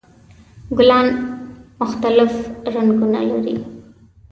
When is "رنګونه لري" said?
2.75-3.55